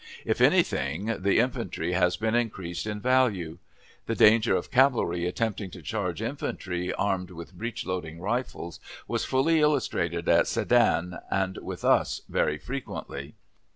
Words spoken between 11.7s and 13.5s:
us very frequently.